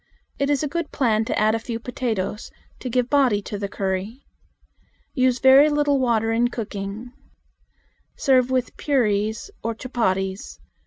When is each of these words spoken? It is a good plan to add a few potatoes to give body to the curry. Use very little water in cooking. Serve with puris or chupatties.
It 0.39 0.49
is 0.49 0.63
a 0.63 0.67
good 0.67 0.91
plan 0.91 1.25
to 1.25 1.39
add 1.39 1.53
a 1.53 1.59
few 1.59 1.77
potatoes 1.77 2.49
to 2.79 2.89
give 2.89 3.07
body 3.07 3.39
to 3.43 3.59
the 3.59 3.67
curry. 3.69 4.25
Use 5.13 5.37
very 5.37 5.69
little 5.69 5.99
water 5.99 6.31
in 6.31 6.47
cooking. 6.47 7.11
Serve 8.17 8.49
with 8.49 8.75
puris 8.77 9.51
or 9.61 9.75
chupatties. 9.75 10.57